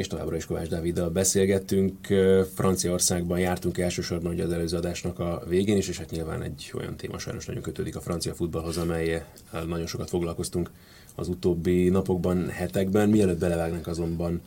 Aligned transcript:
És 0.00 0.06
továbbra 0.06 0.36
is 0.36 0.44
Kovács 0.44 0.68
Dáviddal 0.68 1.10
beszélgettünk. 1.10 2.06
Franciaországban 2.54 3.38
jártunk 3.38 3.78
elsősorban 3.78 4.32
ugye 4.32 4.44
az 4.44 4.52
előző 4.52 4.76
adásnak 4.76 5.18
a 5.18 5.42
végén 5.48 5.76
is, 5.76 5.88
és 5.88 5.98
hát 5.98 6.10
nyilván 6.10 6.42
egy 6.42 6.72
olyan 6.74 6.96
téma 6.96 7.18
sajnos 7.18 7.46
nagyon 7.46 7.62
kötődik 7.62 7.96
a 7.96 8.00
francia 8.00 8.34
futballhoz, 8.34 8.76
amely 8.76 9.24
nagyon 9.66 9.86
sokat 9.86 10.08
foglalkoztunk 10.08 10.70
az 11.14 11.28
utóbbi 11.28 11.88
napokban, 11.88 12.48
hetekben. 12.48 13.08
Mielőtt 13.08 13.38
belevágnánk 13.38 13.86
azonban 13.86 14.40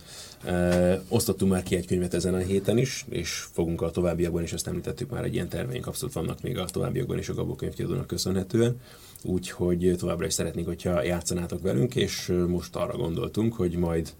e, 0.43 1.01
osztottunk 1.07 1.51
már 1.51 1.63
ki 1.63 1.75
egy 1.75 1.87
könyvet 1.87 2.13
ezen 2.13 2.33
a 2.33 2.37
héten 2.37 2.77
is, 2.77 3.05
és 3.09 3.29
fogunk 3.51 3.81
a 3.81 3.91
továbbiakban 3.91 4.43
is, 4.43 4.53
ezt 4.53 4.67
említettük 4.67 5.09
már, 5.09 5.23
egy 5.23 5.33
ilyen 5.33 5.49
terveink 5.49 5.87
abszolút 5.87 6.13
vannak 6.13 6.41
még 6.41 6.57
a 6.57 6.65
továbbiakban 6.65 7.17
is 7.17 7.29
a 7.29 7.33
Gabó 7.33 7.55
könyvkiadónak 7.55 8.07
köszönhetően. 8.07 8.79
Úgyhogy 9.23 9.95
továbbra 9.97 10.25
is 10.25 10.33
szeretnénk, 10.33 10.67
hogyha 10.67 11.03
játszanátok 11.03 11.61
velünk, 11.61 11.95
és 11.95 12.33
most 12.47 12.75
arra 12.75 12.97
gondoltunk, 12.97 13.53
hogy 13.53 13.75
majd 13.75 14.13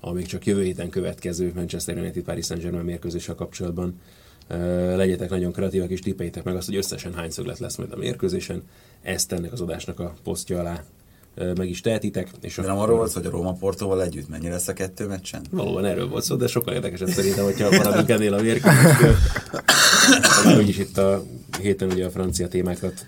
a 0.00 0.12
még 0.12 0.26
csak 0.26 0.46
jövő 0.46 0.62
héten 0.62 0.88
következő 0.88 1.52
Manchester 1.54 1.96
United 1.96 2.22
Paris 2.22 2.46
Saint-Germain 2.46 2.84
mérkőzéssel 2.84 3.34
kapcsolatban 3.34 4.00
legyetek 4.96 5.30
nagyon 5.30 5.52
kreatívak 5.52 5.90
és 5.90 6.00
tippeitek 6.00 6.44
meg 6.44 6.56
azt, 6.56 6.66
hogy 6.66 6.76
összesen 6.76 7.14
hány 7.14 7.30
szöglet 7.30 7.58
lesz 7.58 7.76
majd 7.76 7.92
a 7.92 7.96
mérkőzésen. 7.96 8.62
Ezt 9.02 9.32
ennek 9.32 9.52
az 9.52 9.60
adásnak 9.60 10.00
a 10.00 10.14
posztja 10.22 10.58
alá 10.58 10.84
meg 11.56 11.68
is 11.68 11.80
tehetitek. 11.80 12.30
És 12.40 12.54
de 12.54 12.62
nem 12.62 12.78
arról 12.78 12.96
volt 12.96 13.12
hogy 13.12 13.26
a 13.26 13.30
Roma 13.30 13.52
Portóval 13.52 14.02
együtt 14.02 14.28
mennyi 14.28 14.48
lesz 14.48 14.68
a 14.68 14.72
kettő 14.72 15.06
meccsen? 15.06 15.42
Valóban 15.50 15.84
erről 15.84 16.08
volt 16.08 16.24
szó, 16.24 16.36
de 16.36 16.46
sokkal 16.46 16.74
érdekesebb 16.74 17.08
szerintem, 17.08 17.44
hogyha 17.44 17.70
maradunk 17.70 18.08
ennél 18.08 18.34
a 18.34 18.42
mérkőzésről. 18.42 19.14
úgyis 20.58 20.78
itt 20.78 20.98
a 20.98 21.24
héten 21.60 21.90
ugye 21.90 22.06
a 22.06 22.10
francia 22.10 22.48
témákat 22.48 23.06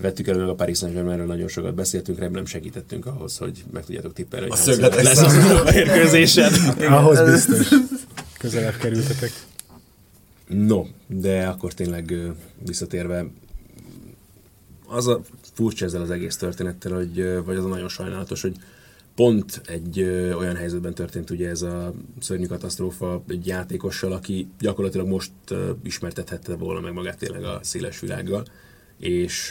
vettük 0.00 0.26
elő, 0.28 0.38
meg 0.38 0.48
a 0.48 0.54
Paris 0.54 0.78
saint 0.78 1.26
nagyon 1.26 1.48
sokat 1.48 1.74
beszéltünk, 1.74 2.18
remélem 2.18 2.44
segítettünk 2.44 3.06
ahhoz, 3.06 3.36
hogy 3.36 3.64
meg 3.72 3.84
tudjátok 3.84 4.12
tippelni, 4.12 4.48
hogy 4.48 4.58
a 4.58 4.62
szögletek 4.62 5.02
lesz 5.02 5.20
a 5.20 5.62
mérkőzésen. 5.72 6.52
ahhoz 6.78 7.30
biztos. 7.30 7.78
Közelebb 8.38 8.76
kerültetek. 8.76 9.30
No, 10.46 10.84
de 11.06 11.46
akkor 11.46 11.72
tényleg 11.72 12.14
visszatérve, 12.66 13.26
az 14.86 15.06
a 15.06 15.20
furcsa 15.54 15.84
ezzel 15.84 16.00
az 16.00 16.10
egész 16.10 16.36
történettel, 16.36 16.92
hogy, 16.92 17.44
vagy 17.44 17.56
az 17.56 17.64
a 17.64 17.68
nagyon 17.68 17.88
sajnálatos, 17.88 18.42
hogy 18.42 18.56
pont 19.14 19.60
egy 19.66 20.00
ö, 20.00 20.32
olyan 20.32 20.56
helyzetben 20.56 20.94
történt 20.94 21.30
ugye 21.30 21.48
ez 21.48 21.62
a 21.62 21.94
szörnyű 22.20 22.46
katasztrófa 22.46 23.22
egy 23.28 23.46
játékossal, 23.46 24.12
aki 24.12 24.48
gyakorlatilag 24.58 25.06
most 25.06 25.30
ö, 25.48 25.70
ismertethette 25.82 26.54
volna 26.54 26.80
meg 26.80 26.92
magát 26.92 27.18
tényleg 27.18 27.44
a 27.44 27.58
széles 27.62 28.00
világgal, 28.00 28.44
és 29.00 29.50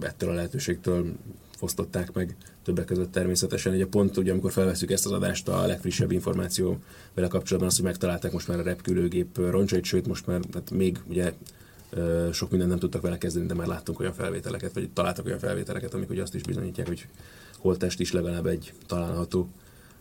ettől 0.00 0.30
a 0.30 0.34
lehetőségtől 0.34 1.12
fosztották 1.56 2.12
meg 2.12 2.36
többek 2.64 2.84
között 2.84 3.12
természetesen. 3.12 3.74
Ugye 3.74 3.86
pont 3.86 4.16
ugye, 4.16 4.32
amikor 4.32 4.52
felveszük 4.52 4.90
ezt 4.90 5.06
az 5.06 5.12
adást, 5.12 5.48
a 5.48 5.66
legfrissebb 5.66 6.10
információ 6.10 6.78
vele 7.14 7.28
kapcsolatban 7.28 7.70
az, 7.70 7.76
hogy 7.76 7.84
megtalálták 7.84 8.32
most 8.32 8.48
már 8.48 8.58
a 8.58 8.62
repülőgép 8.62 9.38
roncsait, 9.38 9.84
sőt 9.84 10.06
most 10.06 10.26
már 10.26 10.40
hát 10.52 10.70
még 10.70 10.98
ugye 11.08 11.32
sok 12.32 12.50
mindent 12.50 12.70
nem 12.70 12.80
tudtak 12.80 13.02
vele 13.02 13.18
kezdeni, 13.18 13.46
de 13.46 13.54
már 13.54 13.66
láttunk 13.66 14.00
olyan 14.00 14.12
felvételeket, 14.12 14.74
vagy 14.74 14.90
találtak 14.90 15.26
olyan 15.26 15.38
felvételeket, 15.38 15.94
amik 15.94 16.10
ugye 16.10 16.22
azt 16.22 16.34
is 16.34 16.42
bizonyítják, 16.42 16.86
hogy 16.86 17.06
holtest 17.58 18.00
is 18.00 18.12
legalább 18.12 18.46
egy 18.46 18.72
található 18.86 19.48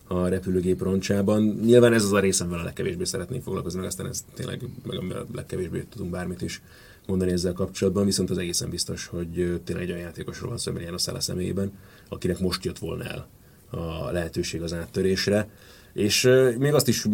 a 0.08 0.28
repülőgép 0.28 0.82
roncsában. 0.82 1.60
Nyilván 1.66 1.94
ez 1.94 2.04
az 2.04 2.14
a 2.14 2.20
rész, 2.20 2.40
amivel 2.40 2.60
a 2.60 2.64
legkevésbé 2.64 3.04
szeretnénk 3.04 3.44
foglalkozni, 3.44 3.80
meg 3.80 3.88
aztán 3.88 4.08
ez 4.08 4.26
tényleg 4.34 4.62
meg 4.84 5.12
a 5.12 5.26
legkevésbé 5.34 5.86
tudunk 5.90 6.12
bármit 6.12 6.42
is 6.42 6.62
mondani 7.08 7.32
ezzel 7.32 7.54
kapcsolatban, 7.54 8.06
viszont 8.06 8.30
az 8.30 8.38
egészen 8.38 8.70
biztos, 8.70 9.06
hogy 9.06 9.62
tényleg 9.64 9.84
egy 9.84 9.92
olyan 9.92 10.04
játékosról 10.04 10.50
van 10.50 10.58
szó, 10.58 10.72
a 10.94 10.98
Szála 10.98 11.20
személyében, 11.20 11.72
akinek 12.10 12.40
most 12.40 12.66
jött 12.66 12.78
volna 12.78 13.04
el 13.04 13.28
a 13.70 14.12
lehetőség 14.12 14.62
az 14.62 14.74
áttörésre. 14.74 15.50
És 15.94 16.30
még 16.58 16.74
azt 16.74 16.88
is 16.88 17.06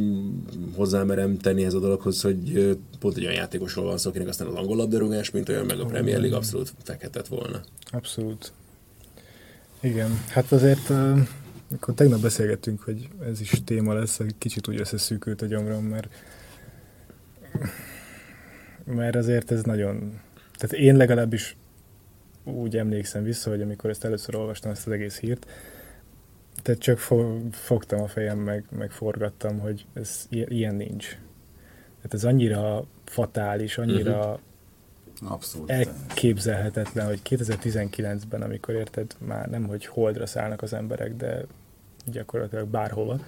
hozzámerem 0.76 1.38
tenni 1.38 1.64
ez 1.64 1.74
a 1.74 1.80
dologhoz, 1.80 2.22
hogy 2.22 2.78
pont 3.00 3.18
egy 3.18 3.24
olyan 3.24 3.36
játékosról 3.36 3.86
van 3.86 3.98
szó, 3.98 4.10
akinek 4.10 4.28
aztán 4.28 4.48
az 4.48 4.54
angol 4.54 4.76
labdarúgás, 4.76 5.32
mint 5.32 5.50
olyan, 5.50 5.66
meg 5.66 5.80
a 5.80 5.86
Premier 5.86 6.20
League 6.20 6.38
abszolút 6.38 6.74
fekhetett 6.84 7.28
volna. 7.28 7.62
Abszolút. 7.92 8.52
Igen, 9.80 10.24
hát 10.30 10.52
azért 10.52 10.90
akkor 11.76 11.94
tegnap 11.94 12.20
beszélgettünk, 12.20 12.82
hogy 12.82 13.08
ez 13.26 13.42
is 13.42 13.62
téma 13.66 13.94
lesz, 13.94 14.20
egy 14.20 14.36
kicsit 14.38 14.68
úgy 14.68 14.80
összeszűkült 14.80 15.42
a 15.42 15.46
gyomrom, 15.46 15.84
mert 15.84 16.08
mert 18.86 19.16
azért 19.16 19.52
ez 19.52 19.64
nagyon, 19.64 20.20
tehát 20.58 20.86
én 20.86 20.96
legalábbis 20.96 21.56
úgy 22.44 22.78
emlékszem 22.78 23.24
vissza, 23.24 23.50
hogy 23.50 23.62
amikor 23.62 23.90
ezt 23.90 24.06
először 24.06 24.36
olvastam, 24.36 24.72
ezt 24.72 24.88
az 24.88 24.94
egész 24.94 25.20
hírt, 25.20 25.46
tehát 26.62 26.82
csak 26.82 26.98
fo- 26.98 27.56
fogtam 27.56 28.02
a 28.02 28.08
fejem, 28.08 28.38
meg, 28.38 28.66
meg 28.70 28.92
forgattam, 28.92 29.60
hogy 29.60 29.86
ez 29.94 30.26
ilyen 30.30 30.76
nincs. 30.76 31.08
Tehát 31.96 32.14
ez 32.14 32.24
annyira 32.24 32.86
fatális, 33.06 33.78
annyira 33.78 34.20
uh-huh. 34.20 35.32
Abszolút. 35.32 35.70
elképzelhetetlen, 35.70 37.08
hogy 37.08 37.20
2019-ben, 37.30 38.42
amikor 38.42 38.74
érted, 38.74 39.16
már 39.18 39.50
nem, 39.50 39.64
hogy 39.68 39.86
holdra 39.86 40.26
szállnak 40.26 40.62
az 40.62 40.74
emberek, 40.74 41.16
de 41.16 41.46
gyakorlatilag 42.06 42.68
bárhova, 42.68 43.20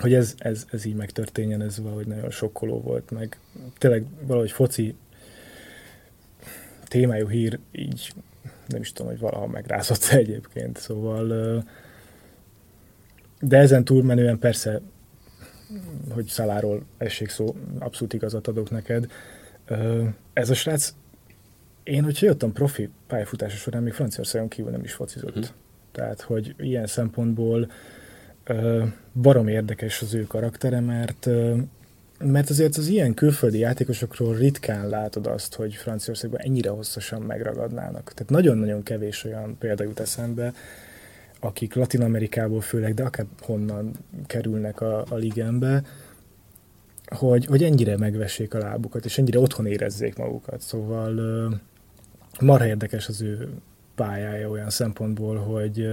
hogy 0.00 0.14
ez, 0.14 0.34
ez, 0.38 0.66
ez 0.70 0.84
így 0.84 0.94
megtörténjen, 0.94 1.62
ez 1.62 1.78
valahogy 1.78 2.06
nagyon 2.06 2.30
sokkoló 2.30 2.80
volt, 2.80 3.10
meg 3.10 3.38
tényleg 3.78 4.04
valahogy 4.26 4.50
foci 4.50 4.96
témájú 6.88 7.28
hír 7.28 7.58
így 7.72 8.12
nem 8.66 8.80
is 8.80 8.92
tudom, 8.92 9.10
hogy 9.10 9.20
valaha 9.20 9.46
megrázott 9.46 10.04
egyébként, 10.22 10.78
szóval 10.78 11.64
de 13.40 13.58
ezen 13.58 13.84
túlmenően 13.84 14.38
persze, 14.38 14.80
hogy 16.10 16.26
Szaláról 16.26 16.84
essék 16.96 17.28
szó, 17.28 17.56
abszolút 17.78 18.12
igazat 18.12 18.48
adok 18.48 18.70
neked. 18.70 19.10
Ez 20.32 20.50
a 20.50 20.54
srác, 20.54 20.94
én, 21.82 22.04
hogyha 22.04 22.26
jöttem 22.26 22.52
profi 22.52 22.88
pályafutása 23.06 23.56
során, 23.56 23.82
még 23.82 23.92
Franciaországon 23.92 24.48
kívül 24.48 24.70
nem 24.70 24.84
is 24.84 24.92
focizott. 24.92 25.34
Hm. 25.34 25.52
Tehát, 25.92 26.20
hogy 26.20 26.54
ilyen 26.58 26.86
szempontból 26.86 27.70
barom 29.12 29.48
érdekes 29.48 30.02
az 30.02 30.14
ő 30.14 30.26
karaktere, 30.26 30.80
mert 30.80 31.28
mert 32.24 32.50
azért 32.50 32.76
az 32.76 32.86
ilyen 32.86 33.14
külföldi 33.14 33.58
játékosokról 33.58 34.34
ritkán 34.34 34.88
látod 34.88 35.26
azt, 35.26 35.54
hogy 35.54 35.74
Franciaországban 35.74 36.40
ennyire 36.40 36.70
hosszasan 36.70 37.22
megragadnának. 37.22 38.12
Tehát 38.14 38.30
nagyon-nagyon 38.30 38.82
kevés 38.82 39.24
olyan 39.24 39.56
példa 39.58 39.84
jut 39.84 40.00
eszembe, 40.00 40.52
akik 41.40 41.74
Latin 41.74 42.02
Amerikából 42.02 42.60
főleg, 42.60 42.94
de 42.94 43.02
akár 43.02 43.26
honnan 43.40 43.92
kerülnek 44.26 44.80
a, 44.80 45.04
a 45.08 45.14
ligembe, 45.14 45.82
hogy, 47.06 47.46
hogy 47.46 47.62
ennyire 47.62 47.96
megvessék 47.96 48.54
a 48.54 48.58
lábukat, 48.58 49.04
és 49.04 49.18
ennyire 49.18 49.38
otthon 49.38 49.66
érezzék 49.66 50.16
magukat. 50.16 50.60
Szóval 50.60 51.12
marha 52.40 52.66
érdekes 52.66 53.08
az 53.08 53.22
ő 53.22 53.48
pályája 53.94 54.48
olyan 54.48 54.70
szempontból, 54.70 55.36
hogy 55.36 55.86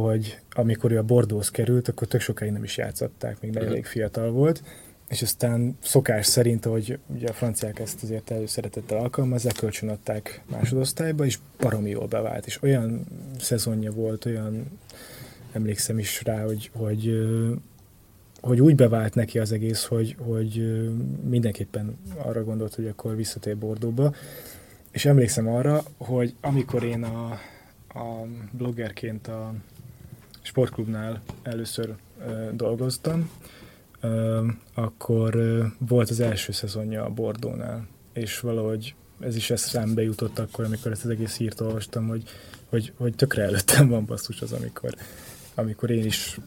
hogy 0.00 0.38
amikor 0.50 0.92
ő 0.92 0.98
a 0.98 1.02
Bordeaux 1.02 1.50
került, 1.50 1.88
akkor 1.88 2.08
tök 2.08 2.20
sokáig 2.20 2.52
nem 2.52 2.64
is 2.64 2.76
játszották, 2.76 3.40
még 3.40 3.50
uh-huh. 3.50 3.66
elég 3.66 3.84
fiatal 3.84 4.30
volt, 4.30 4.62
és 5.08 5.22
aztán 5.22 5.78
szokás 5.82 6.26
szerint, 6.26 6.64
hogy 6.64 6.98
ugye 7.06 7.28
a 7.28 7.32
franciák 7.32 7.78
ezt 7.78 8.02
azért 8.02 8.30
előszeretettel 8.30 8.98
alkalmazzák, 8.98 9.54
kölcsönadták 9.54 10.42
másodosztályba, 10.50 11.24
és 11.24 11.38
baromi 11.58 11.90
jól 11.90 12.06
bevált, 12.06 12.46
és 12.46 12.62
olyan 12.62 13.04
szezonja 13.38 13.92
volt, 13.92 14.24
olyan 14.24 14.78
emlékszem 15.52 15.98
is 15.98 16.22
rá, 16.24 16.44
hogy, 16.44 16.70
hogy, 16.72 17.26
hogy 18.40 18.60
úgy 18.60 18.74
bevált 18.74 19.14
neki 19.14 19.38
az 19.38 19.52
egész, 19.52 19.84
hogy, 19.84 20.16
hogy 20.18 20.82
mindenképpen 21.28 21.98
arra 22.16 22.44
gondolt, 22.44 22.74
hogy 22.74 22.86
akkor 22.86 23.16
visszatér 23.16 23.58
Bordóba, 23.58 24.14
és 24.90 25.04
emlékszem 25.04 25.48
arra, 25.48 25.82
hogy 25.96 26.34
amikor 26.40 26.82
én 26.82 27.02
a, 27.02 27.30
a 27.88 28.26
bloggerként 28.50 29.28
a 29.28 29.54
sportklubnál 30.44 31.22
először 31.42 31.94
dolgoztam, 32.52 33.30
akkor 34.74 35.38
volt 35.78 36.10
az 36.10 36.20
első 36.20 36.52
szezonja 36.52 37.04
a 37.04 37.10
Bordónál, 37.10 37.86
és 38.12 38.40
valahogy 38.40 38.94
ez 39.20 39.36
is 39.36 39.50
eszembe 39.50 40.02
jutott 40.02 40.38
akkor, 40.38 40.64
amikor 40.64 40.92
ezt 40.92 41.04
az 41.04 41.10
egész 41.10 41.36
hírt 41.36 41.60
olvastam, 41.60 42.08
hogy, 42.08 42.22
hogy, 42.68 42.92
hogy 42.96 43.14
tökre 43.14 43.42
előttem 43.42 43.88
van 43.88 44.04
basszus 44.04 44.42
az, 44.42 44.52
amikor, 44.52 44.94
amikor 45.54 45.90
én 45.90 46.04
is 46.04 46.38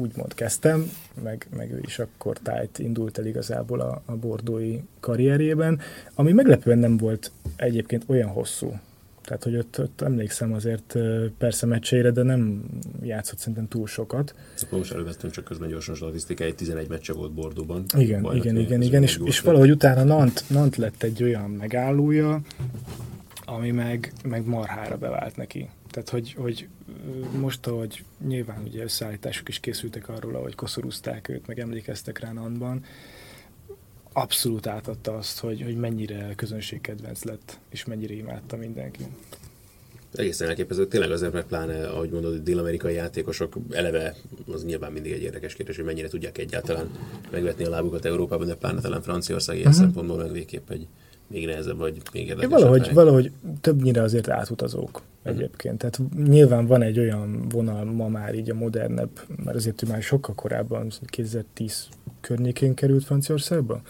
úgymond 0.00 0.34
kezdtem, 0.34 0.90
meg, 1.22 1.46
meg 1.56 1.72
ő 1.72 1.80
is 1.86 1.98
akkor 1.98 2.38
tájt 2.38 2.78
indult 2.78 3.18
el 3.18 3.26
igazából 3.26 3.80
a, 3.80 4.02
a 4.04 4.16
bordói 4.16 4.80
karrierjében, 5.00 5.80
ami 6.14 6.32
meglepően 6.32 6.78
nem 6.78 6.96
volt 6.96 7.32
egyébként 7.56 8.04
olyan 8.06 8.28
hosszú. 8.28 8.78
Tehát, 9.22 9.44
hogy 9.44 9.56
ott, 9.56 9.80
ott 9.80 10.00
emlékszem 10.00 10.52
azért 10.52 10.96
persze 11.38 11.66
meccseire, 11.66 12.10
de 12.10 12.22
nem 12.22 12.64
játszott 13.02 13.38
szerintem 13.38 13.68
túl 13.68 13.86
sokat. 13.86 14.34
Akkor 14.62 14.78
most 14.78 14.92
elővettem 14.92 15.30
csak 15.30 15.44
közben 15.44 15.68
gyorsan 15.68 15.94
statisztikáit, 15.94 16.56
11 16.56 16.88
meccse 16.88 17.12
volt 17.12 17.32
Bordóban. 17.32 17.84
Igen, 17.96 18.22
Bajnak 18.22 18.44
igen, 18.44 18.56
igen, 18.56 18.82
igen, 18.82 19.02
és, 19.02 19.20
és 19.24 19.40
valahogy 19.40 19.70
utána 19.70 20.04
Nant, 20.04 20.44
Nant 20.48 20.76
lett 20.76 21.02
egy 21.02 21.22
olyan 21.22 21.50
megállója, 21.50 22.40
ami 23.44 23.70
meg, 23.70 24.12
meg 24.24 24.46
marhára 24.46 24.96
bevált 24.96 25.36
neki. 25.36 25.68
Tehát, 25.90 26.08
hogy, 26.08 26.32
hogy 26.32 26.68
most, 27.40 27.66
ahogy 27.66 28.04
nyilván 28.26 28.62
ugye 28.64 28.82
összeállítások 28.82 29.48
is 29.48 29.60
készültek 29.60 30.08
arról, 30.08 30.34
ahogy 30.34 30.54
koszorúzták 30.54 31.28
őt, 31.28 31.46
meg 31.46 31.58
emlékeztek 31.58 32.18
rá 32.18 32.32
Nantban, 32.32 32.84
abszolút 34.12 34.66
átadta 34.66 35.16
azt, 35.16 35.38
hogy, 35.38 35.62
hogy 35.62 35.76
mennyire 35.76 36.32
közönségkedvenc 36.36 37.22
lett, 37.22 37.58
és 37.68 37.84
mennyire 37.84 38.14
imádta 38.14 38.56
mindenki. 38.56 39.06
Egészen 40.14 40.48
elképesztő. 40.48 40.86
Tényleg 40.86 41.10
azért, 41.10 41.32
mert 41.32 41.46
pláne, 41.46 41.88
ahogy 41.88 42.10
mondod, 42.10 42.42
dél-amerikai 42.42 42.94
játékosok 42.94 43.56
eleve, 43.70 44.14
az 44.52 44.64
nyilván 44.64 44.92
mindig 44.92 45.12
egy 45.12 45.22
érdekes 45.22 45.54
kérdés, 45.54 45.76
hogy 45.76 45.84
mennyire 45.84 46.08
tudják 46.08 46.38
egyáltalán 46.38 46.90
megvetni 47.30 47.64
a 47.64 47.70
lábukat 47.70 48.04
Európában, 48.04 48.46
de 48.46 48.54
pláne 48.54 48.80
talán 48.80 49.02
Franciaország 49.02 49.56
ilyen 49.56 49.68
uh-huh. 49.68 49.84
szempontból 49.84 50.16
meg 50.16 50.32
végképp 50.32 50.70
egy 50.70 50.86
még 51.30 51.46
nehezebb, 51.46 51.76
vagy 51.76 51.96
még 52.12 52.26
érdekesebb. 52.26 52.50
Valahogy, 52.50 52.92
valahogy 52.92 53.32
többnyire 53.60 54.02
azért 54.02 54.28
átutazók 54.28 55.02
uh-huh. 55.22 55.36
egyébként. 55.36 55.78
Tehát 55.78 56.00
nyilván 56.26 56.66
van 56.66 56.82
egy 56.82 56.98
olyan 56.98 57.48
vonal 57.48 57.84
ma 57.84 58.08
már 58.08 58.34
így 58.34 58.50
a 58.50 58.54
modernebb, 58.54 59.20
mert 59.44 59.56
azért 59.56 59.88
már 59.88 60.02
sokkal 60.02 60.34
korábban, 60.34 60.90
2010 61.06 61.88
környékén 62.20 62.74
került 62.74 63.04
Franciaországba? 63.04 63.80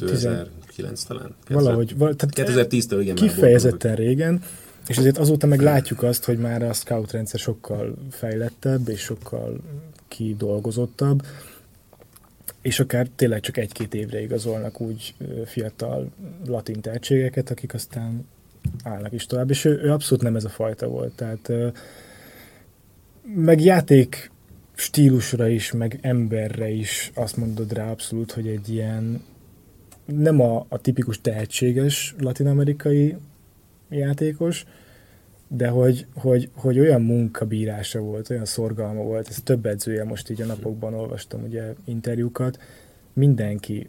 2009 0.00 1.02
talán. 1.02 1.34
Valahogy. 1.48 1.96
Val, 1.96 2.14
tehát 2.14 2.50
2010-től 2.50 2.98
igen. 3.00 3.14
Kifejezetten 3.14 3.94
régen, 3.94 4.42
és 4.88 4.98
azért 4.98 5.18
azóta 5.18 5.46
meg 5.46 5.60
látjuk 5.60 6.02
azt, 6.02 6.24
hogy 6.24 6.38
már 6.38 6.62
a 6.62 6.72
scout 6.72 7.12
rendszer 7.12 7.40
sokkal 7.40 7.94
fejlettebb 8.10 8.88
és 8.88 9.00
sokkal 9.00 9.60
kidolgozottabb, 10.08 11.22
és 12.62 12.80
akár 12.80 13.08
tényleg 13.16 13.40
csak 13.40 13.56
egy-két 13.56 13.94
évre 13.94 14.20
igazolnak 14.20 14.80
úgy 14.80 15.14
fiatal 15.44 16.10
latin 16.46 16.80
tehetségeket, 16.80 17.50
akik 17.50 17.74
aztán 17.74 18.26
állnak 18.82 19.12
is 19.12 19.26
tovább, 19.26 19.50
és 19.50 19.64
ő, 19.64 19.80
ő 19.82 19.92
abszolút 19.92 20.24
nem 20.24 20.36
ez 20.36 20.44
a 20.44 20.48
fajta 20.48 20.88
volt. 20.88 21.12
Tehát 21.14 21.52
meg 23.34 23.60
játék 23.60 24.30
stílusra 24.74 25.48
is, 25.48 25.72
meg 25.72 25.98
emberre 26.00 26.68
is 26.68 27.10
azt 27.14 27.36
mondod 27.36 27.72
rá 27.72 27.90
abszolút, 27.90 28.32
hogy 28.32 28.46
egy 28.46 28.68
ilyen 28.68 29.22
nem 30.04 30.40
a, 30.40 30.66
a 30.68 30.78
tipikus 30.78 31.20
tehetséges 31.20 32.14
latinamerikai 32.18 33.16
játékos, 33.88 34.64
de 35.48 35.68
hogy, 35.68 36.06
hogy, 36.14 36.50
hogy 36.54 36.78
olyan 36.78 37.02
munkabírása 37.02 38.00
volt, 38.00 38.30
olyan 38.30 38.44
szorgalma 38.44 39.02
volt, 39.02 39.28
ez 39.28 39.40
több 39.44 39.66
edzője, 39.66 40.04
most 40.04 40.30
így 40.30 40.42
a 40.42 40.46
napokban 40.46 40.94
olvastam 40.94 41.42
ugye 41.42 41.74
interjúkat, 41.84 42.58
mindenki 43.12 43.88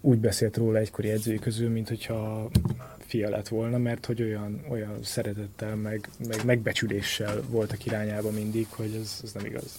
úgy 0.00 0.18
beszélt 0.18 0.56
róla 0.56 0.78
egykori 0.78 1.10
edzői 1.10 1.38
közül, 1.38 1.70
mint 1.70 1.88
hogyha 1.88 2.50
fia 2.98 3.28
lett 3.28 3.48
volna, 3.48 3.78
mert 3.78 4.06
hogy 4.06 4.22
olyan, 4.22 4.64
olyan 4.68 5.02
szeretettel, 5.02 5.76
meg, 5.76 6.08
meg 6.28 6.44
megbecsüléssel 6.44 7.42
voltak 7.48 7.86
irányába 7.86 8.30
mindig, 8.30 8.66
hogy 8.68 8.98
ez, 9.00 9.20
ez 9.22 9.32
nem 9.32 9.44
igaz. 9.44 9.78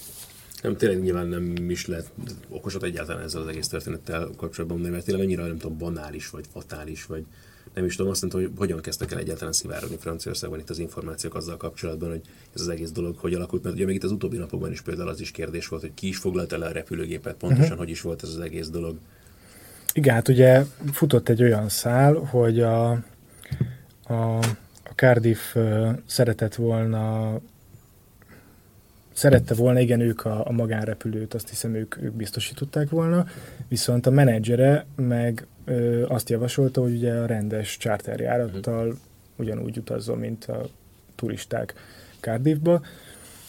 Nem, 0.61 0.77
tényleg 0.77 1.01
nyilván 1.01 1.27
nem 1.27 1.69
is 1.69 1.87
lehet 1.87 2.11
okosat 2.49 2.83
egyáltalán 2.83 3.23
ezzel 3.23 3.41
az 3.41 3.47
egész 3.47 3.67
történettel 3.67 4.29
kapcsolatban 4.37 4.79
mert 4.79 5.05
tényleg 5.05 5.23
annyira 5.23 5.47
nem 5.47 5.57
tudom, 5.57 5.77
banális, 5.77 6.29
vagy 6.29 6.45
fatális, 6.51 7.05
vagy 7.05 7.25
nem 7.77 7.85
is 7.85 7.95
tudom 7.95 8.11
azt 8.11 8.21
mondta, 8.21 8.39
hogy 8.39 8.51
hogyan 8.57 8.81
kezdtek 8.81 9.11
el 9.11 9.19
egyáltalán 9.19 9.53
szivárogni 9.53 9.97
Franciaországban 9.99 10.59
itt 10.59 10.69
az 10.69 10.79
információk 10.79 11.35
azzal 11.35 11.57
kapcsolatban, 11.57 12.09
hogy 12.09 12.21
ez 12.55 12.61
az 12.61 12.67
egész 12.67 12.91
dolog 12.91 13.17
hogy 13.17 13.33
alakult, 13.33 13.63
mert 13.63 13.75
ugye 13.75 13.85
még 13.85 13.95
itt 13.95 14.03
az 14.03 14.11
utóbbi 14.11 14.37
napokban 14.37 14.71
is 14.71 14.81
például 14.81 15.09
az 15.09 15.19
is 15.19 15.31
kérdés 15.31 15.67
volt, 15.67 15.81
hogy 15.81 15.93
ki 15.93 16.07
is 16.07 16.17
foglalta 16.17 16.55
el 16.55 16.61
a 16.61 16.71
repülőgépet, 16.71 17.35
pontosan 17.35 17.63
uh-huh. 17.63 17.77
hogy 17.77 17.89
is 17.89 18.01
volt 18.01 18.23
ez 18.23 18.29
az 18.29 18.39
egész 18.39 18.69
dolog. 18.69 18.97
Igen, 19.93 20.13
hát 20.13 20.27
ugye 20.27 20.63
futott 20.91 21.29
egy 21.29 21.43
olyan 21.43 21.69
szál, 21.69 22.13
hogy 22.13 22.59
a, 22.61 22.89
a, 24.03 24.13
a 24.83 24.93
Cardiff 24.95 25.55
szeretett 26.05 26.55
volna 26.55 27.35
szerette 29.13 29.53
volna, 29.53 29.79
igen, 29.79 29.99
ők 29.99 30.25
a, 30.25 30.47
a 30.47 30.51
magánrepülőt, 30.51 31.33
azt 31.33 31.49
hiszem 31.49 31.75
ők, 31.75 31.97
ők 32.01 32.13
biztosították 32.13 32.89
volna, 32.89 33.25
viszont 33.67 34.05
a 34.05 34.11
menedzsere 34.11 34.85
meg 34.95 35.47
ö, 35.67 36.05
azt 36.07 36.29
javasolta, 36.29 36.81
hogy 36.81 36.95
ugye 36.95 37.13
a 37.13 37.25
rendes 37.25 37.77
charterjárattal 37.77 38.97
ugyanúgy 39.35 39.77
utazzon, 39.77 40.17
mint 40.17 40.45
a 40.45 40.69
turisták 41.15 41.73
Cardiffba, 42.19 42.81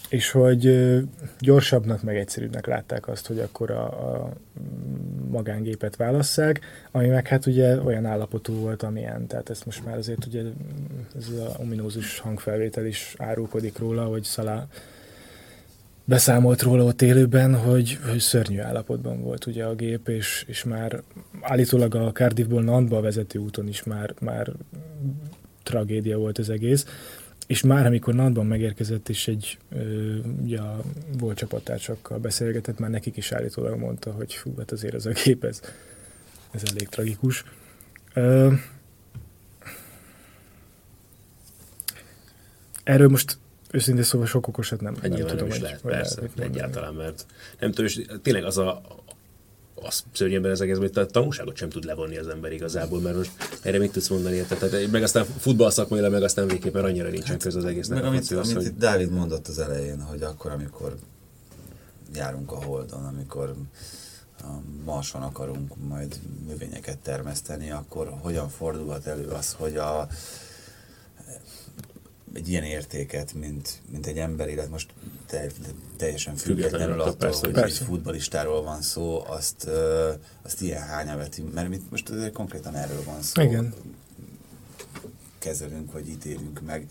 és 0.09 0.31
hogy 0.31 0.67
ö, 0.67 0.99
gyorsabbnak, 1.39 2.03
meg 2.03 2.17
egyszerűbbnek 2.17 2.67
látták 2.67 3.09
azt, 3.09 3.27
hogy 3.27 3.39
akkor 3.39 3.71
a, 3.71 3.85
a 3.85 4.33
magángépet 5.31 5.97
válasszák, 5.97 6.61
ami 6.91 7.07
meg 7.07 7.27
hát 7.27 7.47
ugye 7.47 7.81
olyan 7.81 8.07
állapotú 8.07 8.55
volt, 8.55 8.83
amilyen, 8.83 9.27
tehát 9.27 9.51
ezt 9.51 9.65
most 9.65 9.85
már 9.85 9.97
azért 9.97 10.27
ugye 10.27 10.43
ez 11.17 11.29
az 11.29 11.55
ominózus 11.59 12.19
hangfelvétel 12.19 12.87
is 12.87 13.15
árulkodik 13.19 13.79
róla, 13.79 14.05
hogy 14.05 14.23
Szalá 14.23 14.67
beszámolt 16.09 16.63
róla 16.63 16.85
ott 16.85 17.03
élőben, 17.03 17.55
hogy, 17.55 17.99
hogy 18.11 18.19
szörnyű 18.19 18.59
állapotban 18.59 19.23
volt 19.23 19.47
ugye 19.47 19.65
a 19.65 19.75
gép, 19.75 20.09
és, 20.09 20.45
és 20.47 20.65
már 20.65 21.03
állítólag 21.41 21.95
a 21.95 22.13
Cardiffból 22.13 22.63
Nantba 22.63 23.01
vezető 23.01 23.39
úton 23.39 23.69
is 23.69 23.83
már, 23.83 24.15
már 24.21 24.53
tragédia 25.63 26.19
volt 26.19 26.39
az 26.39 26.51
egész. 26.51 26.87
És 27.47 27.63
már 27.63 27.87
amikor 27.87 28.15
Nantban 28.15 28.47
megérkezett, 28.47 29.09
és 29.09 29.29
egy 29.29 29.59
ugye, 30.43 30.61
volt 31.19 31.37
csapattársakkal 31.37 32.19
beszélgetett, 32.19 32.79
már 32.79 32.91
nekik 32.91 33.17
is 33.17 33.33
állítólag 33.33 33.79
mondta, 33.79 34.13
hogy 34.13 34.35
fú, 34.35 34.55
hát 34.59 34.73
azért 34.73 34.95
ez 34.95 35.07
a 35.07 35.13
gép, 35.25 35.45
ez, 35.45 35.61
ez 36.51 36.63
elég 36.71 36.89
tragikus. 36.89 37.45
Ö, 38.15 38.53
erről 42.85 43.09
most 43.09 43.39
Őszintén 43.71 44.05
szóval 44.05 44.27
sok 44.27 44.49
okosat 44.49 44.81
nem, 44.81 44.95
hát 44.95 45.09
nem 45.09 45.19
tudom, 45.19 45.37
nem 45.37 45.47
is 45.47 45.59
lehet, 45.59 45.81
hogy 45.81 45.93
persze, 45.93 46.21
lehet, 46.21 46.39
egyáltalán, 46.39 46.95
mert 46.95 47.27
nem 47.59 47.71
tudom, 47.71 47.87
és 47.87 48.07
tényleg 48.23 48.45
az 48.45 48.59
a, 48.59 48.83
az 49.75 50.05
szörnyebben 50.13 50.51
ez 50.51 50.61
egész, 50.61 50.77
hogy 50.77 50.91
a 50.95 51.07
tanulságot 51.07 51.57
sem 51.57 51.69
tud 51.69 51.85
levonni 51.85 52.17
az 52.17 52.29
ember 52.29 52.53
igazából, 52.53 53.01
mert 53.01 53.17
most 53.17 53.31
erre 53.63 53.79
mit 53.79 53.93
tudsz 53.93 54.09
mondani, 54.09 54.43
tehát, 54.49 54.91
meg 54.91 55.03
aztán 55.03 55.25
futball 55.25 55.71
szakmailag, 55.71 56.13
meg 56.13 56.23
aztán 56.23 56.47
végképpen 56.47 56.85
annyira 56.85 57.09
nincsen 57.09 57.31
hát, 57.31 57.43
köz 57.43 57.57
az 57.57 57.65
egésznek. 57.65 57.99
Mert 57.99 58.09
amit, 58.09 58.31
az, 58.31 58.51
amit 58.51 58.67
hogy... 58.67 58.77
Dávid 58.77 59.11
mondott 59.11 59.49
az 59.49 59.59
elején, 59.59 60.01
hogy 60.01 60.23
akkor, 60.23 60.51
amikor 60.51 60.97
járunk 62.15 62.53
a 62.53 62.65
Holdon, 62.65 63.05
amikor 63.05 63.55
a 64.41 64.61
Marson 64.85 65.23
akarunk 65.23 65.73
majd 65.89 66.21
növényeket 66.47 66.99
termeszteni, 66.99 67.71
akkor 67.71 68.15
hogyan 68.21 68.49
fordulhat 68.49 69.07
elő 69.07 69.27
az, 69.27 69.53
hogy 69.59 69.77
a 69.77 70.09
egy 72.39 72.49
ilyen 72.49 72.63
értéket, 72.63 73.35
mint, 73.35 73.81
mint 73.91 74.07
egy 74.07 74.19
ember 74.19 74.49
élet, 74.49 74.71
most 74.71 74.91
te, 75.27 75.47
teljesen 75.97 76.37
függetlenül 76.37 77.01
attól, 77.01 77.17
persze, 77.17 77.41
hogy 77.41 77.55
persze. 77.55 77.81
egy 77.81 77.87
futbalistáról 77.87 78.63
van 78.63 78.83
szó, 78.83 79.25
azt, 79.27 79.71
azt 80.43 80.61
ilyen 80.61 80.83
hánya 80.83 81.17
veti, 81.17 81.43
mert 81.43 81.69
mit, 81.69 81.91
most 81.91 82.09
azért 82.09 82.33
konkrétan 82.33 82.75
erről 82.75 83.05
van 83.05 83.23
szó. 83.23 83.43
Igen. 83.43 83.75
Kezelünk, 85.39 85.93
vagy 85.93 86.09
ítélünk 86.09 86.61
meg. 86.61 86.89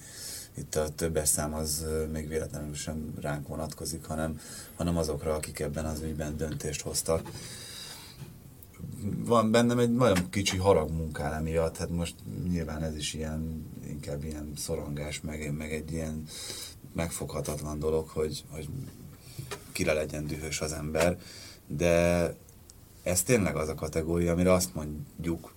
Itt 0.58 0.76
a 0.76 0.90
többes 0.90 1.30
szám 1.30 1.54
az 1.54 1.86
még 2.12 2.28
véletlenül 2.28 2.74
sem 2.74 3.14
ránk 3.22 3.48
vonatkozik, 3.48 4.06
hanem, 4.06 4.40
hanem 4.76 4.98
azokra, 4.98 5.34
akik 5.34 5.60
ebben 5.60 5.86
az 5.86 6.02
ügyben 6.02 6.38
döntést 6.38 6.82
hoztak 6.82 7.30
van 9.26 9.52
bennem 9.52 9.80
egy 9.80 9.96
nagyon 9.96 10.30
kicsi 10.30 10.58
harag 10.58 10.92
munkál 10.92 11.34
emiatt, 11.34 11.78
hát 11.78 11.90
most 11.90 12.16
nyilván 12.50 12.84
ez 12.84 12.96
is 12.96 13.14
ilyen, 13.14 13.66
inkább 13.88 14.24
ilyen 14.24 14.52
szorongás, 14.56 15.22
meg, 15.22 15.54
meg 15.54 15.74
egy 15.74 15.92
ilyen 15.92 16.24
megfoghatatlan 16.94 17.80
dolog, 17.80 18.08
hogy, 18.08 18.44
hogy 18.50 18.70
kire 19.72 19.94
legyen 19.94 20.28
dühös 20.28 20.62
az 20.62 20.72
ember, 20.72 21.20
de 21.68 22.34
ez 23.04 23.24
tényleg 23.24 23.56
az 23.56 23.70
a 23.70 23.76
kategória, 23.76 24.32
amire 24.32 24.54
azt 24.54 24.74
mondjuk, 24.74 25.54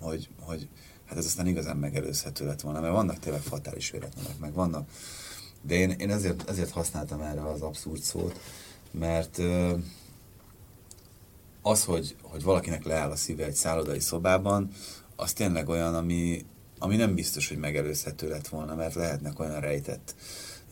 hogy, 0.00 0.28
hogy 0.40 0.68
hát 1.04 1.18
ez 1.18 1.24
aztán 1.24 1.46
igazán 1.46 1.76
megelőzhető 1.76 2.46
lett 2.46 2.60
volna, 2.60 2.80
mert 2.80 2.92
vannak 2.92 3.18
tényleg 3.18 3.42
fatális 3.42 3.90
véletlenek, 3.90 4.38
meg 4.38 4.52
vannak, 4.52 4.88
de 5.62 5.74
én, 5.74 5.90
én 5.90 6.10
ezért, 6.10 6.48
ezért 6.48 6.70
használtam 6.70 7.20
erre 7.20 7.42
az 7.42 7.60
abszurd 7.60 8.00
szót, 8.00 8.40
mert 8.90 9.38
az, 11.62 11.84
hogy, 11.84 12.16
hogy 12.22 12.42
valakinek 12.42 12.84
leáll 12.84 13.10
a 13.10 13.16
szíve 13.16 13.44
egy 13.44 13.54
szállodai 13.54 14.00
szobában, 14.00 14.70
az 15.16 15.32
tényleg 15.32 15.68
olyan, 15.68 15.94
ami, 15.94 16.44
ami 16.78 16.96
nem 16.96 17.14
biztos, 17.14 17.48
hogy 17.48 17.58
megelőzhető 17.58 18.28
lett 18.28 18.48
volna, 18.48 18.74
mert 18.74 18.94
lehetnek 18.94 19.38
olyan 19.38 19.60
rejtett 19.60 20.14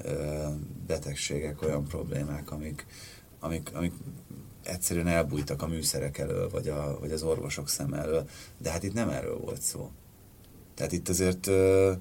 ö, 0.03 0.45
betegségek, 0.87 1.63
olyan 1.63 1.85
problémák, 1.85 2.51
amik, 2.51 2.87
amik, 3.41 3.71
amik 3.75 3.93
egyszerűen 4.63 5.07
elbújtak 5.07 5.63
a 5.63 5.67
műszerek 5.67 6.19
elől, 6.19 6.49
vagy, 6.51 6.69
a, 6.69 6.99
vagy 7.01 7.13
az 7.13 7.23
orvosok 7.23 7.69
szem 7.69 7.93
elől, 7.93 8.29
de 8.59 8.71
hát 8.71 8.83
itt 8.83 8.93
nem 8.93 9.09
erről 9.09 9.39
volt 9.39 9.63
szó. 9.63 9.91
Tehát 10.75 10.93
itt 10.93 11.09
azért 11.09 11.47
ö, 11.47 11.93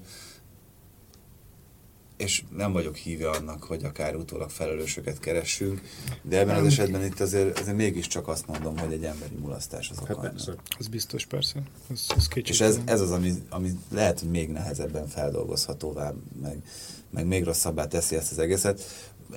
és 2.18 2.42
nem 2.56 2.72
vagyok 2.72 2.96
híve 2.96 3.30
annak, 3.30 3.62
hogy 3.62 3.84
akár 3.84 4.16
utólag 4.16 4.50
felelősöket 4.50 5.18
keressünk, 5.20 5.82
de 6.22 6.38
ebben 6.38 6.56
az 6.56 6.66
esetben 6.66 7.04
itt 7.04 7.20
azért, 7.20 7.58
azért 7.58 7.76
mégiscsak 7.76 8.28
azt 8.28 8.46
mondom, 8.46 8.78
hogy 8.78 8.92
egy 8.92 9.04
emberi 9.04 9.34
mulasztás 9.34 9.90
az 9.90 9.96
Hát 9.98 10.10
oka. 10.10 10.20
persze. 10.20 10.54
Az 10.78 10.86
biztos, 10.88 11.26
persze. 11.26 11.62
Ez, 11.92 12.06
ez 12.16 12.28
És 12.34 12.60
ez, 12.60 12.80
ez 12.84 13.00
az, 13.00 13.10
ami, 13.10 13.32
ami 13.48 13.78
lehet, 13.90 14.20
hogy 14.20 14.30
még 14.30 14.50
nehezebben 14.50 15.08
feldolgozhatóvá, 15.08 16.14
meg, 16.42 16.62
meg 17.10 17.26
még 17.26 17.44
rosszabbá 17.44 17.86
teszi 17.86 18.16
ezt 18.16 18.32
az 18.32 18.38
egészet. 18.38 18.82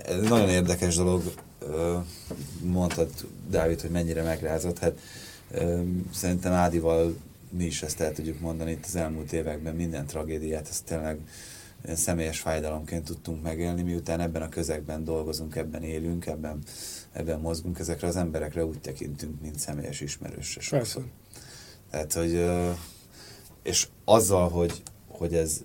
Ez 0.06 0.22
nagyon 0.22 0.50
érdekes 0.50 0.96
dolog, 0.96 1.34
mondtad, 2.64 3.10
Dávid, 3.50 3.82
hogy 3.82 3.90
mennyire 3.90 4.24
megrázott. 4.24 4.80
Hát 4.80 5.00
szerintem 6.14 6.52
Ádival 6.52 7.16
mi 7.50 7.66
is 7.66 7.82
ezt 7.82 8.00
el 8.00 8.14
tudjuk 8.14 8.40
mondani 8.40 8.72
itt 8.72 8.86
az 8.86 8.96
elmúlt 8.96 9.34
években, 9.34 9.76
minden 9.76 10.06
tragédiát, 10.06 10.68
ezt 10.68 10.84
tényleg 10.86 11.20
személyes 11.86 12.40
fájdalomként 12.40 13.06
tudtunk 13.06 13.44
megélni, 13.44 13.82
miután 13.82 14.20
ebben 14.20 14.42
a 14.42 14.50
közegben 14.50 15.04
dolgozunk, 15.04 15.56
ebben 15.56 15.84
élünk, 15.84 16.26
ebben, 16.26 16.60
ebben 17.12 17.40
mozgunk, 17.40 17.80
ezekre 17.80 18.08
az 18.08 18.16
emberekre 18.16 18.66
úgy 18.66 18.80
tekintünk, 18.80 19.42
mint 19.42 19.60
személyes 19.60 20.02
ismerősre 20.02 20.62
sokszor. 20.62 21.02
Persze. 21.02 21.12
Tehát, 21.90 22.14
hogy 22.14 22.50
és 23.64 23.88
azzal, 24.06 24.50
hogy, 24.50 24.84
hogy 25.08 25.34
ez, 25.34 25.62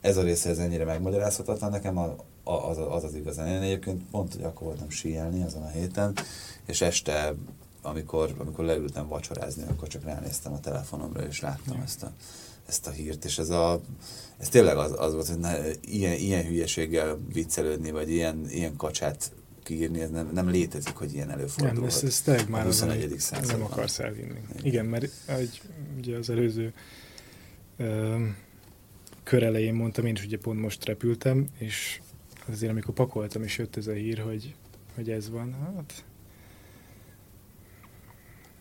ez 0.00 0.16
a 0.16 0.22
része 0.22 0.48
ez 0.48 0.58
ennyire 0.58 0.84
megmagyarázhatatlan, 0.84 1.70
nekem 1.70 1.98
a, 1.98 2.16
a, 2.44 2.68
az, 2.68 2.78
az 2.78 3.04
az 3.04 3.14
igazán. 3.14 3.46
Én 3.46 3.60
egyébként 3.60 4.02
pont, 4.10 4.34
hogy 4.34 4.42
akkor 4.42 4.66
voltam 4.66 4.90
síelni 4.90 5.42
azon 5.42 5.62
a 5.62 5.68
héten, 5.68 6.12
és 6.66 6.80
este, 6.80 7.34
amikor, 7.82 8.34
amikor 8.38 8.64
leültem 8.64 9.08
vacsorázni, 9.08 9.62
akkor 9.68 9.88
csak 9.88 10.04
ránéztem 10.04 10.52
a 10.52 10.60
telefonomra, 10.60 11.26
és 11.26 11.40
láttam 11.40 11.80
ezt 11.84 12.02
a, 12.02 12.12
ezt 12.66 12.86
a 12.86 12.90
hírt, 12.90 13.24
és 13.24 13.38
ez 13.38 13.50
a, 13.50 13.80
ez 14.38 14.48
tényleg 14.48 14.76
az, 14.76 14.94
az 14.96 15.12
volt, 15.12 15.28
hogy 15.28 15.38
ne, 15.38 15.70
ilyen, 15.80 16.12
ilyen 16.12 16.44
hülyeséggel 16.44 17.18
viccelődni, 17.32 17.90
vagy 17.90 18.10
ilyen, 18.10 18.46
ilyen 18.48 18.76
kacsát 18.76 19.32
kiírni, 19.62 20.00
ez 20.00 20.10
nem, 20.10 20.30
nem 20.32 20.48
létezik, 20.48 20.94
hogy 20.94 21.14
ilyen 21.14 21.30
előfordulhat. 21.30 21.76
Nem, 21.76 21.84
ez, 21.84 22.02
ez 22.02 22.20
tényleg 22.20 22.48
már 22.48 22.66
az, 22.66 22.80
21. 22.80 23.04
amit 23.04 23.20
században. 23.20 23.58
nem 23.58 23.66
akarsz 23.66 23.98
elvinni. 23.98 24.40
Igen, 24.62 24.86
mert 24.86 25.08
egy, 25.26 25.60
ugye 25.96 26.16
az 26.16 26.30
előző 26.30 26.72
ö, 27.76 28.16
kör 29.22 29.42
elején 29.42 29.74
mondtam, 29.74 30.06
én 30.06 30.14
is 30.14 30.24
ugye 30.24 30.38
pont 30.38 30.60
most 30.60 30.84
repültem, 30.84 31.46
és 31.58 32.00
azért 32.48 32.70
amikor 32.72 32.94
pakoltam, 32.94 33.42
és 33.42 33.58
jött 33.58 33.76
ez 33.76 33.86
a 33.86 33.92
hír, 33.92 34.18
hogy, 34.18 34.54
hogy 34.94 35.10
ez 35.10 35.30
van, 35.30 35.52
hát 35.52 36.04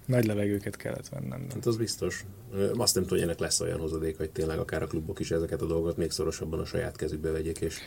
nagy 0.06 0.26
levegőket 0.26 0.76
kellett 0.76 1.10
vennem. 1.10 1.40
Nem? 1.40 1.50
Hát 1.50 1.66
az 1.66 1.78
biztos. 1.78 2.26
Azt 2.78 2.94
nem 2.96 3.04
tudom, 3.04 3.20
hogy 3.20 3.28
ennek 3.28 3.40
lesz 3.40 3.60
olyan 3.60 3.80
hozadék, 3.80 4.18
hogy 4.18 4.30
tényleg 4.30 4.60
akár 4.60 4.84
a 4.84 4.88
klubok 4.88 5.20
is 5.20 5.32
ezeket 5.32 5.62
a 5.62 5.66
dolgokat 5.66 5.98
még 5.98 6.12
szorosabban 6.12 6.60
a 6.60 6.66
saját 6.66 6.96
kezükbe 6.96 7.32
vegyék, 7.32 7.60
és 7.60 7.78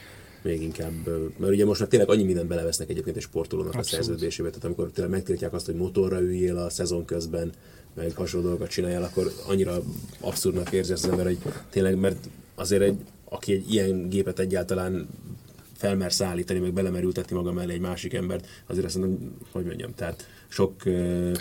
még 0.42 0.62
inkább, 0.62 1.06
mert 1.36 1.52
ugye 1.52 1.64
most 1.64 1.80
már 1.80 1.88
tényleg 1.88 2.08
annyi 2.08 2.22
mindent 2.22 2.48
belevesznek 2.48 2.88
egyébként 2.88 3.16
egy 3.16 3.22
sportolónak 3.22 3.74
Abszolút. 3.74 4.00
a 4.00 4.04
szerződésébe, 4.04 4.48
tehát 4.48 4.64
amikor 4.64 4.90
tényleg 4.90 5.12
megtiltják 5.12 5.52
azt, 5.52 5.66
hogy 5.66 5.74
motorra 5.74 6.20
üljél 6.20 6.56
a 6.56 6.70
szezon 6.70 7.04
közben, 7.04 7.52
meg 7.94 8.12
hasonló 8.14 8.46
dolgokat 8.46 8.70
csináljál, 8.70 9.02
akkor 9.02 9.32
annyira 9.46 9.82
abszurdnak 10.20 10.72
érzi 10.72 10.92
ezt 10.92 11.04
az 11.04 11.10
ember, 11.10 11.26
hogy 11.26 11.38
tényleg, 11.70 11.96
mert 11.96 12.28
azért 12.54 12.82
egy, 12.82 12.98
aki 13.24 13.52
egy 13.52 13.72
ilyen 13.72 14.08
gépet 14.08 14.38
egyáltalán 14.38 15.08
felmer 15.78 16.12
szállítani, 16.12 16.58
meg 16.58 16.72
belemerültetni 16.72 17.36
maga 17.36 17.52
mellé 17.52 17.72
egy 17.72 17.80
másik 17.80 18.14
embert, 18.14 18.46
azért 18.66 18.84
azt 18.86 18.96
mondom, 18.98 19.36
hogy 19.50 19.64
mondjam, 19.64 19.94
tehát 19.94 20.28
sok 20.48 20.74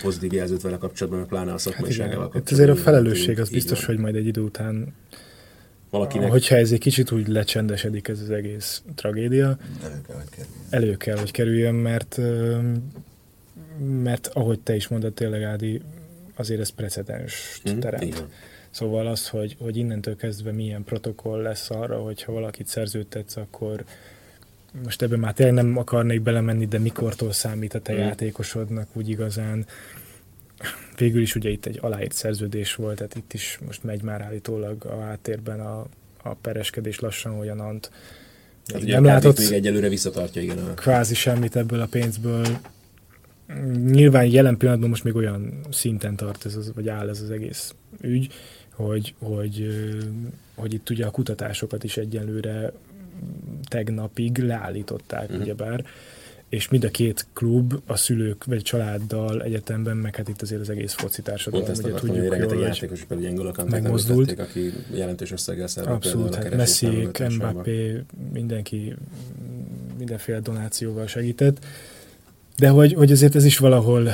pozitív 0.01 0.33
jelzőt 0.33 0.61
vele 0.61 0.77
kapcsolatban, 0.77 1.19
meg 1.21 1.29
pláne 1.29 1.47
a 1.47 1.51
Hát 1.51 1.59
szakmaiságával 1.59 2.13
igen, 2.15 2.25
itt 2.27 2.31
kapcsolatban. 2.31 2.53
azért 2.75 2.79
a 2.79 2.89
felelősség 2.91 3.39
az 3.39 3.49
biztos, 3.49 3.77
van. 3.85 3.95
hogy 3.95 4.03
majd 4.03 4.15
egy 4.15 4.27
idő 4.27 4.41
után, 4.41 4.93
valakinek 5.89 6.29
hogyha 6.31 6.55
ez 6.55 6.71
egy 6.71 6.79
kicsit 6.79 7.11
úgy 7.11 7.27
lecsendesedik 7.27 8.07
ez 8.07 8.19
az 8.21 8.29
egész 8.29 8.81
tragédia, 8.95 9.57
Elő 9.83 10.01
kell, 10.07 10.15
hogy 10.15 10.29
kerüljön. 10.29 10.55
elő 10.69 10.97
kell, 10.97 11.17
hogy 11.17 11.31
kerüljön, 11.31 11.75
mert, 11.75 12.19
mert 14.03 14.27
ahogy 14.27 14.59
te 14.59 14.75
is 14.75 14.87
mondod 14.87 15.13
tényleg, 15.13 15.43
Ádi, 15.43 15.81
azért 16.35 16.59
ez 16.59 16.69
precedens 16.69 17.61
így 17.67 17.79
teremt. 17.79 18.19
van. 18.19 18.29
Szóval 18.69 19.07
az, 19.07 19.27
hogy, 19.29 19.55
hogy 19.59 19.77
innentől 19.77 20.15
kezdve 20.15 20.51
milyen 20.51 20.83
protokoll 20.83 21.41
lesz 21.41 21.69
arra, 21.69 21.97
hogyha 21.97 22.31
valakit 22.31 22.67
szerződtetsz, 22.67 23.35
akkor 23.35 23.83
most 24.83 25.01
ebben 25.01 25.19
már 25.19 25.33
tényleg 25.33 25.53
nem 25.55 25.77
akarnék 25.77 26.21
belemenni, 26.21 26.65
de 26.65 26.79
mikortól 26.79 27.31
számít 27.31 27.73
a 27.73 27.79
te 27.81 27.91
Mhm. 27.93 28.01
játékosodnak 28.01 28.87
úgy 28.93 29.09
igazán. 29.09 29.65
Végül 30.97 31.21
is 31.21 31.35
ugye 31.35 31.49
itt 31.49 31.65
egy 31.65 31.77
aláírt 31.81 32.13
szerződés 32.13 32.75
volt, 32.75 32.95
tehát 32.95 33.15
itt 33.15 33.33
is 33.33 33.59
most 33.65 33.83
megy 33.83 34.01
már 34.01 34.21
állítólag 34.21 34.85
a 34.85 34.99
háttérben 35.01 35.59
a, 35.59 35.87
a 36.23 36.33
pereskedés 36.33 36.99
lassan 36.99 37.39
olyanant. 37.39 37.91
Hát 38.65 38.75
Még 38.75 38.83
ugye 38.83 38.93
nem 38.93 39.03
látott 39.03 39.37
még 39.39 39.51
egyelőre 39.51 39.89
visszatartja, 39.89 40.41
igen. 40.41 40.57
A... 40.57 40.73
kvázi 40.73 41.15
semmit 41.15 41.55
ebből 41.55 41.81
a 41.81 41.85
pénzből. 41.85 42.45
Nyilván 43.85 44.25
jelen 44.25 44.57
pillanatban 44.57 44.89
most 44.89 45.03
még 45.03 45.15
olyan 45.15 45.59
szinten 45.71 46.15
tart 46.15 46.45
ez, 46.45 46.55
az, 46.55 46.71
vagy 46.75 46.89
áll 46.89 47.09
ez 47.09 47.21
az 47.21 47.31
egész 47.31 47.73
ügy, 48.01 48.33
hogy, 48.73 49.13
hogy, 49.19 49.67
hogy 50.55 50.73
itt 50.73 50.89
ugye 50.89 51.05
a 51.05 51.11
kutatásokat 51.11 51.83
is 51.83 51.97
egyenlőre 51.97 52.71
tegnapig 53.67 54.37
leállították, 54.37 55.29
Mhm. 55.29 55.41
ugyebár, 55.41 55.85
és 56.49 56.69
mind 56.69 56.83
a 56.83 56.89
két 56.89 57.25
klub, 57.33 57.73
a 57.85 57.95
szülők 57.95 58.43
vagy 58.45 58.61
családdal 58.61 59.43
egyetemben, 59.43 59.97
meg 59.97 60.15
hát 60.15 60.29
itt 60.29 60.41
azért 60.41 60.61
az 60.61 60.69
egész 60.69 60.93
foci 60.93 61.21
Pont 61.21 61.27
társadalom, 61.27 61.69
ezt 61.69 61.79
ugye 61.79 61.87
akartam, 61.89 62.09
hogy 62.09 62.17
tudjuk 62.17 62.33
rengeteg 62.39 62.59
játékos, 62.59 63.03
például 63.03 63.29
Gyengol 63.29 63.51
Kantét 63.51 63.81
megmozdult. 63.81 64.39
aki 64.39 64.73
jelentős 64.93 65.31
összeggel 65.31 65.67
szervelt 65.67 65.95
Abszolút, 65.95 66.29
például 66.29 66.49
hát 66.49 66.57
Messi. 66.57 67.07
Mbappé, 67.35 68.03
mindenki 68.33 68.95
mindenféle 69.97 70.39
donációval 70.39 71.07
segített. 71.07 71.65
De 72.57 72.69
hogy, 72.69 72.93
hogy 72.93 73.11
azért 73.11 73.35
ez 73.35 73.45
is 73.45 73.57
valahol 73.57 74.09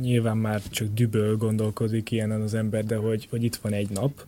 nyilván 0.00 0.36
már 0.36 0.62
csak 0.70 0.88
düböl 0.94 1.36
gondolkodik 1.36 2.10
ilyenen 2.10 2.40
az 2.40 2.54
ember, 2.54 2.84
de 2.84 2.96
hogy, 2.96 3.26
hogy 3.30 3.42
itt 3.44 3.56
van 3.56 3.72
egy 3.72 3.90
nap, 3.90 4.24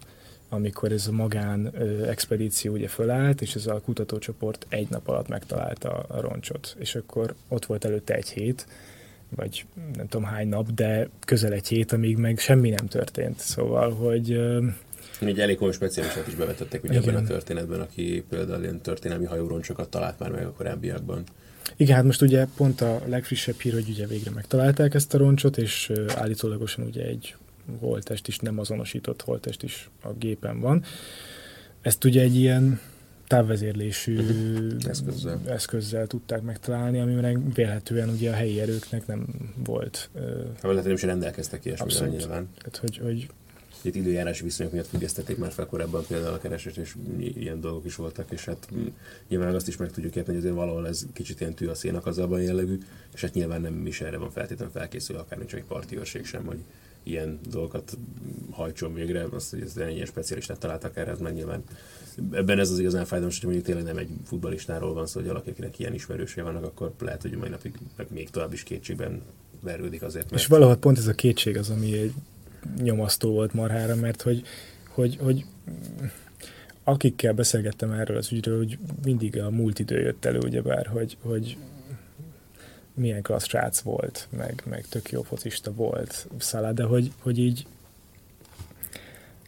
amikor 0.48 0.92
ez 0.92 1.06
a 1.06 1.12
magán 1.12 1.70
ö, 1.74 2.08
expedíció 2.08 2.72
ugye 2.72 2.88
fölállt, 2.88 3.42
és 3.42 3.54
ez 3.54 3.66
a 3.66 3.80
kutatócsoport 3.80 4.66
egy 4.68 4.88
nap 4.90 5.08
alatt 5.08 5.28
megtalálta 5.28 5.88
a 5.90 6.20
roncsot. 6.20 6.76
És 6.78 6.94
akkor 6.94 7.34
ott 7.48 7.66
volt 7.66 7.84
előtte 7.84 8.14
egy 8.14 8.28
hét, 8.28 8.66
vagy 9.36 9.64
nem 9.96 10.08
tudom 10.08 10.26
hány 10.26 10.48
nap, 10.48 10.72
de 10.72 11.08
közel 11.24 11.52
egy 11.52 11.68
hét, 11.68 11.92
amíg 11.92 12.16
meg 12.16 12.38
semmi 12.38 12.70
nem 12.70 12.86
történt. 12.86 13.38
Szóval, 13.40 13.94
hogy 13.94 14.32
ö, 14.32 14.66
Egy 15.20 15.40
elég 15.40 15.56
komoly 15.56 15.72
specialistát 15.72 16.26
is 16.26 16.34
bevetettek 16.34 16.84
ugye 16.84 16.98
Igen. 16.98 17.08
ebben 17.08 17.24
a 17.24 17.26
történetben, 17.26 17.80
aki 17.80 18.24
például 18.28 18.62
ilyen 18.62 18.80
történelmi 18.80 19.24
hajóroncsokat 19.24 19.88
talált 19.88 20.18
már 20.18 20.30
meg 20.30 20.46
a 20.46 20.52
korábbiakban. 20.52 21.24
Igen, 21.76 21.96
hát 21.96 22.04
most 22.04 22.22
ugye 22.22 22.46
pont 22.56 22.80
a 22.80 23.02
legfrissebb 23.06 23.58
hír, 23.58 23.72
hogy 23.72 23.88
ugye 23.88 24.06
végre 24.06 24.30
megtalálták 24.30 24.94
ezt 24.94 25.14
a 25.14 25.18
roncsot, 25.18 25.58
és 25.58 25.92
állítólagosan 26.14 26.84
ugye 26.84 27.02
egy 27.04 27.34
holtest 27.78 28.28
is, 28.28 28.38
nem 28.38 28.58
azonosított 28.58 29.22
holtest 29.22 29.62
is 29.62 29.90
a 30.02 30.12
gépen 30.12 30.60
van. 30.60 30.84
Ezt 31.80 32.04
ugye 32.04 32.20
egy 32.22 32.36
ilyen 32.36 32.80
távvezérlésű 33.26 34.18
Eszközzel. 34.88 35.40
eszközzel 35.46 36.06
tudták 36.06 36.42
megtalálni, 36.42 37.00
ami 37.00 37.14
meg 37.14 37.54
vélhetően 37.54 38.08
ugye 38.08 38.30
a 38.30 38.34
helyi 38.34 38.60
erőknek 38.60 39.06
nem 39.06 39.26
volt. 39.64 40.10
Hát 40.54 40.60
hogy 40.60 40.82
nem 40.82 40.92
is 40.92 41.02
rendelkeztek 41.02 41.64
ilyesmivel 41.64 42.08
nyilván. 42.08 42.48
Tehát, 42.58 42.76
hogy, 42.76 42.98
hogy 42.98 43.28
Itt 43.82 43.94
időjárási 43.94 44.42
viszonyok 44.42 44.72
miatt 44.72 44.86
függesztették 44.86 45.36
már 45.36 45.52
fel 45.52 45.66
korábban 45.66 46.04
például 46.08 46.34
a 46.34 46.38
keresést, 46.38 46.76
és 46.76 46.94
ilyen 47.18 47.60
dolgok 47.60 47.84
is 47.84 47.94
voltak, 47.94 48.30
és 48.30 48.44
hát 48.44 48.68
nyilván 49.28 49.54
azt 49.54 49.68
is 49.68 49.76
meg 49.76 49.90
tudjuk 49.90 50.16
érteni, 50.16 50.36
hogy 50.36 50.46
azért 50.46 50.60
valahol 50.60 50.88
ez 50.88 51.06
kicsit 51.12 51.40
ilyen 51.40 51.54
tű 51.54 51.66
a 51.66 51.74
szénak 51.74 52.06
az 52.06 52.18
abban 52.18 52.42
jellegű, 52.42 52.78
és 53.14 53.20
hát 53.20 53.34
nyilván 53.34 53.60
nem 53.60 53.86
is 53.86 54.00
erre 54.00 54.16
van 54.16 54.30
feltétlenül 54.30 54.72
felkészülve, 54.72 55.22
akár 55.22 55.38
nincs 55.38 55.54
egy 55.54 55.64
parti 55.64 55.98
sem, 56.22 56.44
hogy 56.44 56.58
ilyen 57.06 57.38
dolgokat 57.50 57.98
hajtson 58.50 58.94
végre, 58.94 59.26
azt, 59.30 59.50
hogy 59.50 59.60
ez 59.60 59.76
ilyen 59.76 60.06
specialistát 60.06 60.58
találtak 60.58 60.96
erre, 60.96 61.10
ez 61.10 61.18
meg 61.18 61.34
nyilván 61.34 61.62
ebben 62.32 62.58
ez 62.58 62.70
az 62.70 62.78
igazán 62.78 63.04
fájdalmas, 63.04 63.36
hogy 63.36 63.44
mondjuk 63.44 63.66
tényleg 63.66 63.84
nem 63.84 63.96
egy 63.96 64.08
futballistáról 64.24 64.94
van 64.94 65.06
szó, 65.06 65.18
hogy 65.18 65.28
valaki, 65.28 65.50
akinek 65.50 65.78
ilyen 65.78 65.94
ismerősei 65.94 66.42
vannak, 66.42 66.64
akkor 66.64 66.94
lehet, 66.98 67.22
hogy 67.22 67.36
mai 67.36 67.48
napig 67.48 67.74
meg 67.96 68.06
még 68.10 68.30
tovább 68.30 68.52
is 68.52 68.62
kétségben 68.62 69.22
verődik 69.60 70.02
azért, 70.02 70.30
mert 70.30 70.42
És 70.42 70.46
valahol 70.48 70.76
pont 70.76 70.98
ez 70.98 71.06
a 71.06 71.12
kétség 71.12 71.56
az, 71.56 71.70
ami 71.70 71.98
egy 71.98 72.12
nyomasztó 72.82 73.30
volt 73.30 73.52
marhára, 73.52 73.94
mert 73.94 74.22
hogy, 74.22 74.42
hogy, 74.88 75.16
hogy 75.20 75.44
akikkel 76.84 77.32
beszélgettem 77.32 77.90
erről 77.90 78.16
az 78.16 78.32
ügyről, 78.32 78.56
hogy 78.56 78.78
mindig 79.04 79.40
a 79.40 79.50
múlt 79.50 79.78
idő 79.78 80.00
jött 80.00 80.24
elő, 80.24 80.38
ugyebár, 80.38 80.86
hogy, 80.86 81.16
hogy 81.20 81.56
milyen 82.96 83.22
klassz 83.22 83.48
srác 83.48 83.80
volt, 83.80 84.28
meg, 84.30 84.62
meg 84.64 84.86
tök 84.88 85.10
jó 85.10 85.22
focista 85.22 85.72
volt 85.72 86.26
Szalá, 86.38 86.72
de 86.72 86.82
hogy, 86.82 87.12
hogy 87.18 87.38
így 87.38 87.66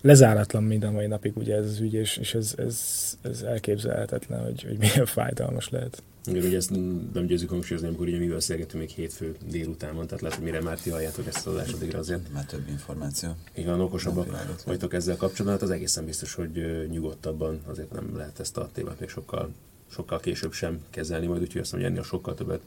lezáratlan 0.01 0.63
minden 0.63 0.93
mai 0.93 1.07
napig 1.07 1.37
ugye 1.37 1.57
ez 1.57 1.65
az 1.65 1.81
ügy, 1.81 1.95
és, 1.95 2.17
és 2.17 2.35
ez, 2.35 2.55
ez, 2.57 2.79
ez 3.23 3.43
elképzelhetetlen, 3.43 4.45
hogy, 4.45 4.63
hogy 4.63 4.79
milyen 4.79 5.07
fájdalmas 5.17 5.69
lehet. 5.69 6.03
Igen, 6.27 6.45
ugye 6.45 6.57
ezt 6.57 6.71
nem 7.13 7.27
győzzük 7.27 7.49
hangsúlyozni, 7.49 7.89
amikor 7.89 8.07
ugye 8.07 8.19
mi 8.19 8.27
beszélgetünk 8.27 8.83
még 8.83 8.93
hétfő 8.93 9.37
délután 9.51 9.95
van, 9.95 10.07
tehát 10.07 10.21
lehet, 10.21 10.37
hogy 10.37 10.47
mire 10.47 10.61
már 10.61 10.79
ti 10.81 10.91
halljátok 10.91 11.27
ezt 11.27 11.47
az 11.47 11.55
adást, 11.55 11.75
addigra 11.75 11.99
azért. 11.99 12.33
Már 12.33 12.45
több 12.45 12.69
információ. 12.69 13.31
Igen, 13.55 13.81
okosabbak 13.81 14.27
vagytok 14.67 14.95
ezzel 14.95 15.17
kapcsolatban, 15.17 15.53
hát 15.53 15.63
az 15.63 15.71
egészen 15.71 16.05
biztos, 16.05 16.35
hogy 16.35 16.87
nyugodtabban 16.91 17.61
azért 17.67 17.93
nem 17.93 18.17
lehet 18.17 18.41
ezt 18.41 18.57
a 18.57 18.69
témát 18.73 19.01
még 19.01 19.09
sokkal, 19.09 19.51
sokkal 19.91 20.21
később 20.21 20.53
sem 20.53 20.81
kezelni, 20.91 21.27
majd 21.27 21.41
úgyhogy 21.41 21.61
azt 21.61 21.73
mondja, 21.73 21.91
ennél 21.91 22.03
sokkal 22.03 22.35
többet 22.35 22.61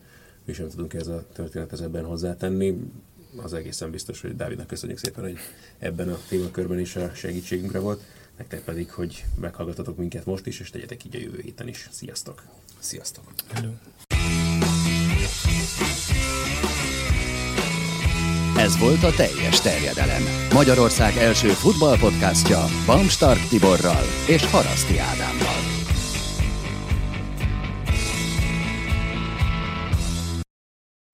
mi 0.45 0.53
sem 0.53 0.69
tudunk 0.69 0.93
ez 0.93 1.07
a 1.07 1.25
történethez 1.33 1.81
ebben 1.81 2.05
hozzátenni. 2.05 2.77
Az 3.35 3.53
egészen 3.53 3.91
biztos, 3.91 4.21
hogy 4.21 4.35
Dávidnak 4.35 4.67
köszönjük 4.67 4.99
szépen, 4.99 5.23
hogy 5.23 5.37
ebben 5.79 6.09
a 6.09 6.17
témakörben 6.29 6.79
is 6.79 6.95
a 6.95 7.11
segítségünkre 7.13 7.79
volt. 7.79 8.01
Nektek 8.37 8.63
pedig, 8.63 8.91
hogy 8.91 9.25
meghallgatatok 9.39 9.97
minket 9.97 10.25
most 10.25 10.45
is, 10.45 10.59
és 10.59 10.69
tegyetek 10.69 11.05
így 11.05 11.15
a 11.15 11.19
jövő 11.19 11.39
héten 11.41 11.67
is. 11.67 11.89
Sziasztok! 11.91 12.43
Sziasztok! 12.79 13.23
Hello. 13.53 13.71
Ez 18.57 18.77
volt 18.77 19.03
a 19.03 19.11
teljes 19.15 19.61
terjedelem. 19.61 20.21
Magyarország 20.53 21.15
első 21.15 21.47
futballpodcastja 21.47 22.65
Bamstark 22.85 23.47
Tiborral 23.47 24.03
és 24.27 24.45
Haraszti 24.45 24.97
Ádámmal. 24.97 25.60